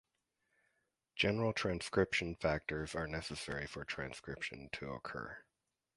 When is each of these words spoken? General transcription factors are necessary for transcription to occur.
General 1.15 1.53
transcription 1.53 2.35
factors 2.35 2.95
are 2.95 3.05
necessary 3.05 3.67
for 3.67 3.85
transcription 3.85 4.67
to 4.71 4.89
occur. 4.89 5.43